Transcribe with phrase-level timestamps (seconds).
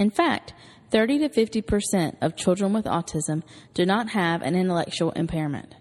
[0.00, 0.54] In fact,
[0.90, 5.76] 30 to 50 percent of children with autism do not have an intellectual impairment.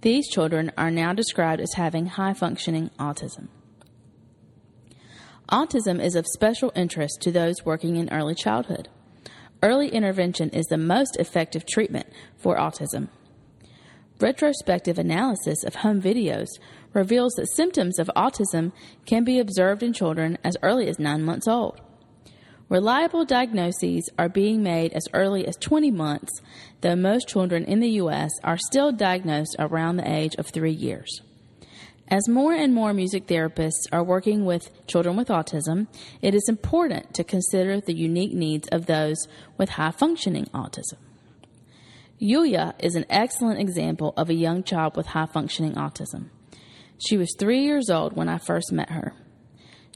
[0.00, 3.48] These children are now described as having high functioning autism.
[5.50, 8.88] Autism is of special interest to those working in early childhood.
[9.62, 12.06] Early intervention is the most effective treatment
[12.38, 13.10] for autism.
[14.18, 16.48] Retrospective analysis of home videos
[16.94, 18.72] reveals that symptoms of autism
[19.04, 21.82] can be observed in children as early as nine months old.
[22.70, 26.40] Reliable diagnoses are being made as early as 20 months,
[26.80, 28.30] though most children in the U.S.
[28.42, 31.20] are still diagnosed around the age of three years.
[32.08, 35.88] As more and more music therapists are working with children with autism,
[36.22, 40.96] it is important to consider the unique needs of those with high functioning autism.
[42.18, 46.30] Yulia is an excellent example of a young child with high functioning autism.
[46.98, 49.12] She was three years old when I first met her.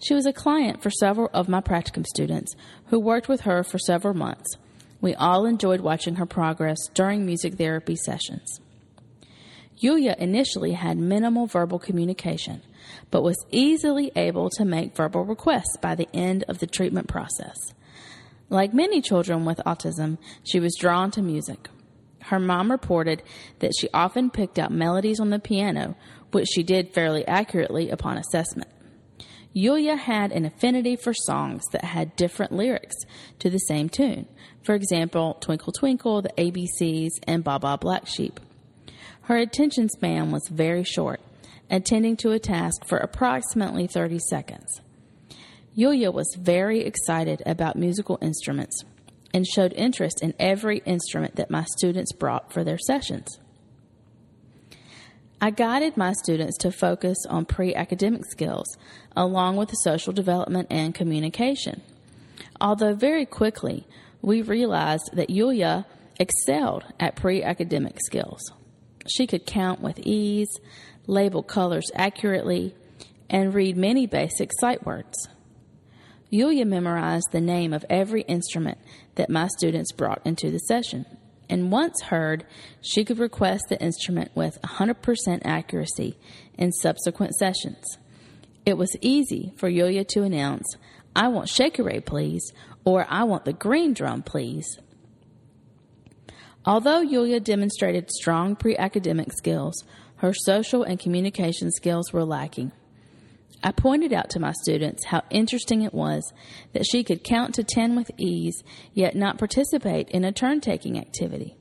[0.06, 2.54] She was a client for several of my practicum students
[2.86, 4.58] who worked with her for several months.
[5.00, 8.60] We all enjoyed watching her progress during music therapy sessions.
[9.78, 12.60] Yulia initially had minimal verbal communication,
[13.10, 17.56] but was easily able to make verbal requests by the end of the treatment process.
[18.50, 21.70] Like many children with autism, she was drawn to music.
[22.22, 23.22] Her mom reported
[23.60, 25.96] that she often picked out melodies on the piano,
[26.32, 28.70] which she did fairly accurately upon assessment.
[29.52, 32.94] Yulia had an affinity for songs that had different lyrics
[33.40, 34.26] to the same tune.
[34.62, 38.38] For example, Twinkle Twinkle, the ABCs, and Baa Baa Black Sheep.
[39.22, 41.20] Her attention span was very short,
[41.68, 44.80] attending to a task for approximately 30 seconds.
[45.74, 48.84] Yulia was very excited about musical instruments
[49.32, 53.38] and showed interest in every instrument that my students brought for their sessions.
[55.40, 58.76] I guided my students to focus on pre academic skills,
[59.16, 61.80] along with social development and communication.
[62.60, 63.86] Although very quickly,
[64.20, 65.86] we realized that Yulia
[66.18, 68.52] excelled at pre academic skills.
[69.06, 70.60] She could count with ease,
[71.06, 72.74] label colors accurately,
[73.30, 75.28] and read many basic sight words.
[76.28, 78.78] Yulia memorized the name of every instrument
[79.20, 81.04] that my students brought into the session
[81.50, 82.46] and once heard,
[82.80, 86.16] she could request the instrument with 100% accuracy
[86.56, 87.98] in subsequent sessions.
[88.64, 90.64] It was easy for Yulia to announce,
[91.14, 94.78] I want Shakira, please, or I want the green drum, please.
[96.64, 99.84] Although Yulia demonstrated strong pre academic skills,
[100.16, 102.72] her social and communication skills were lacking.
[103.62, 106.32] I pointed out to my students how interesting it was
[106.72, 108.62] that she could count to 10 with ease,
[108.94, 111.56] yet not participate in a turn taking activity.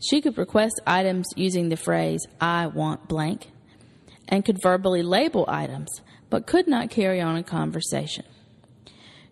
[0.00, 3.50] She could request items using the phrase, I want blank,
[4.28, 8.24] and could verbally label items, but could not carry on a conversation.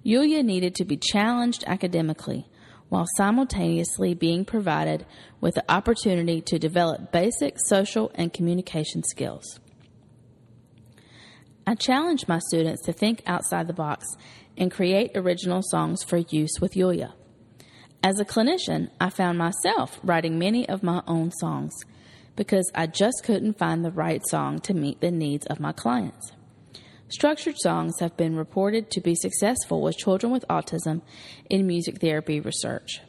[0.03, 2.47] Yulia needed to be challenged academically
[2.89, 5.07] while simultaneously being provided
[5.41, 9.61] with the opportunity to develop basic social and communication skills.
[11.67, 14.05] I challenge my students to think outside the box
[14.57, 17.15] and create original songs for use with Yulia.
[18.03, 21.73] As a clinician, I found myself writing many of my own songs
[22.35, 26.33] because I just couldn't find the right song to meet the needs of my clients.
[27.09, 31.03] Structured songs have been reported to be successful with children with autism
[31.49, 33.01] in music therapy research.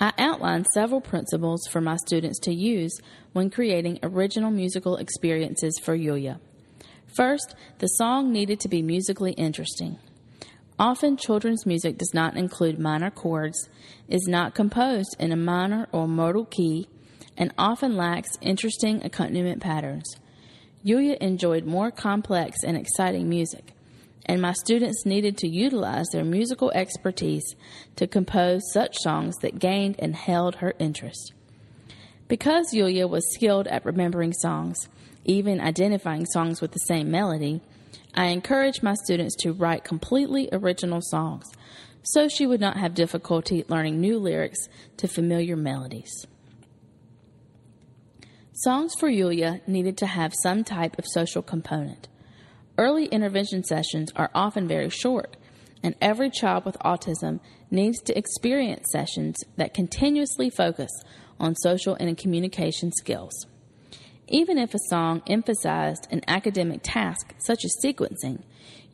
[0.00, 2.98] I outlined several principles for my students to use
[3.32, 6.40] when creating original musical experiences for Yulia.
[7.16, 9.98] First, the song needed to be musically interesting.
[10.78, 13.68] Often, children's music does not include minor chords,
[14.08, 16.88] is not composed in a minor or modal key,
[17.36, 20.16] and often lacks interesting accompaniment patterns.
[20.82, 23.74] Yulia enjoyed more complex and exciting music,
[24.26, 27.54] and my students needed to utilize their musical expertise
[27.96, 31.32] to compose such songs that gained and held her interest.
[32.28, 34.88] Because Yulia was skilled at remembering songs,
[35.24, 37.60] even identifying songs with the same melody,
[38.14, 41.46] I encouraged my students to write completely original songs
[42.02, 46.26] so she would not have difficulty learning new lyrics to familiar melodies.
[48.52, 52.08] Songs for Yulia needed to have some type of social component.
[52.78, 55.36] Early intervention sessions are often very short,
[55.82, 57.40] and every child with autism
[57.70, 60.90] needs to experience sessions that continuously focus
[61.38, 63.46] on social and communication skills.
[64.28, 68.42] Even if a song emphasized an academic task, such as sequencing,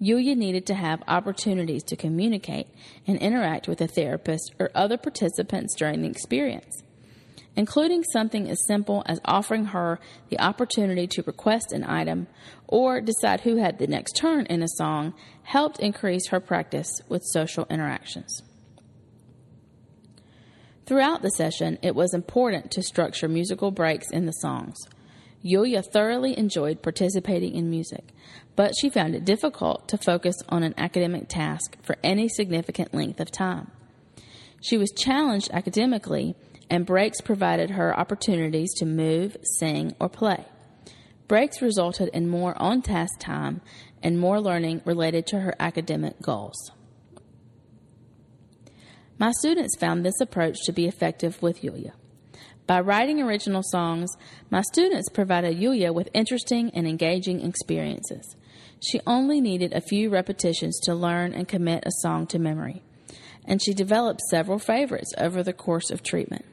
[0.00, 2.66] Yulia needed to have opportunities to communicate
[3.06, 6.82] and interact with a therapist or other participants during the experience
[7.58, 12.28] including something as simple as offering her the opportunity to request an item
[12.68, 15.12] or decide who had the next turn in a song,
[15.42, 18.44] helped increase her practice with social interactions.
[20.86, 24.76] Throughout the session, it was important to structure musical breaks in the songs.
[25.42, 28.04] Yulia thoroughly enjoyed participating in music,
[28.54, 33.18] but she found it difficult to focus on an academic task for any significant length
[33.18, 33.72] of time.
[34.60, 36.36] She was challenged academically
[36.70, 40.44] and breaks provided her opportunities to move, sing, or play.
[41.26, 43.60] Breaks resulted in more on task time
[44.02, 46.70] and more learning related to her academic goals.
[49.18, 51.92] My students found this approach to be effective with Yulia.
[52.66, 54.10] By writing original songs,
[54.50, 58.36] my students provided Yulia with interesting and engaging experiences.
[58.80, 62.82] She only needed a few repetitions to learn and commit a song to memory,
[63.44, 66.44] and she developed several favorites over the course of treatment.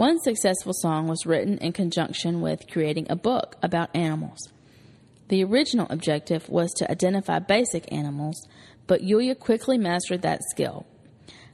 [0.00, 4.38] One successful song was written in conjunction with creating a book about animals.
[5.28, 8.48] The original objective was to identify basic animals,
[8.86, 10.86] but Yulia quickly mastered that skill.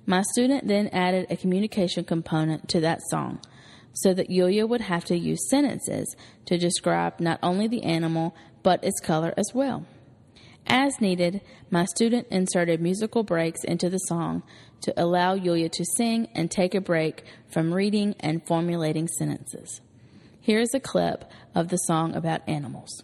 [0.07, 3.41] My student then added a communication component to that song
[3.95, 6.15] so that Yulia would have to use sentences
[6.45, 8.33] to describe not only the animal
[8.63, 9.87] but its color as well.
[10.67, 14.43] As needed, my student inserted musical breaks into the song
[14.83, 19.81] to allow Yulia to sing and take a break from reading and formulating sentences.
[20.41, 23.03] Here is a clip of the song about animals.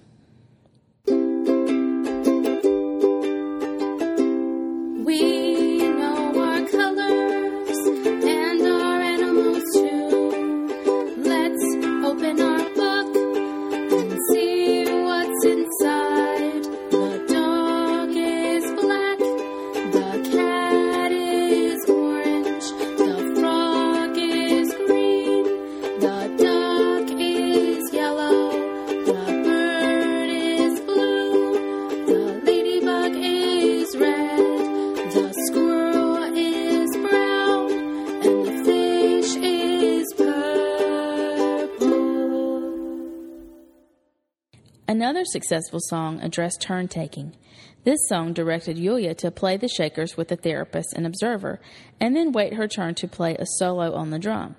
[45.02, 47.34] Another successful song addressed turn taking.
[47.82, 51.58] This song directed Yulia to play the shakers with the therapist and observer,
[51.98, 54.54] and then wait her turn to play a solo on the drum.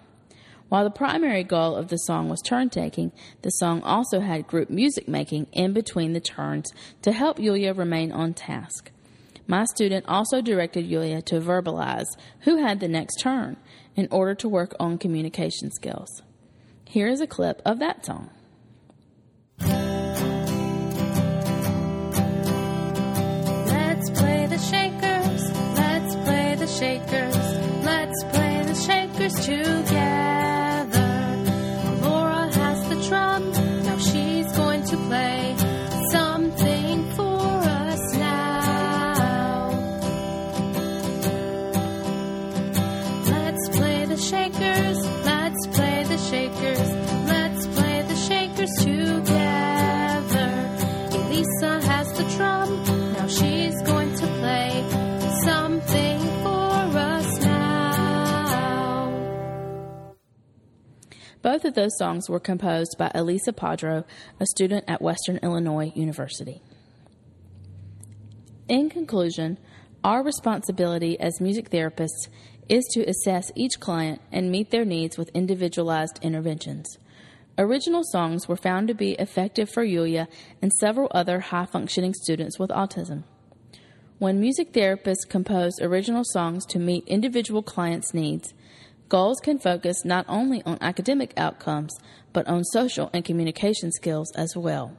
[0.67, 4.69] While the primary goal of the song was turn taking, the song also had group
[4.69, 6.73] music making in between the turns
[7.03, 8.91] to help Yulia remain on task.
[9.47, 13.55] My student also directed Yulia to verbalize who had the next turn
[13.95, 16.21] in order to work on communication skills.
[16.83, 18.29] Here is a clip of that song.
[26.83, 27.22] Let's
[61.43, 64.05] Both of those songs were composed by Elisa Padro,
[64.39, 66.61] a student at Western Illinois University.
[68.69, 69.57] In conclusion,
[70.05, 72.29] our responsibility as music therapists
[72.69, 76.97] is to assess each client and meet their needs with individualized interventions.
[77.57, 80.29] Original songs were found to be effective for Yulia
[80.61, 83.25] and several other high functioning students with autism.
[84.17, 88.53] When music therapists compose original songs to meet individual clients' needs,
[89.09, 91.95] goals can focus not only on academic outcomes,
[92.31, 94.97] but on social and communication skills as well.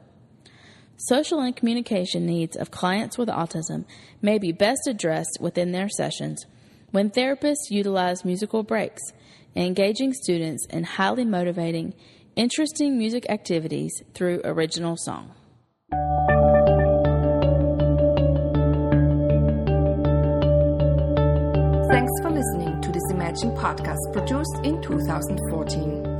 [0.97, 3.85] Social and communication needs of clients with autism
[4.23, 6.47] may be best addressed within their sessions
[6.93, 9.03] when therapists utilize musical breaks,
[9.57, 11.93] engaging students in highly motivating,
[12.37, 15.35] interesting music activities through original song.
[23.43, 26.14] Podcast produced in 2014.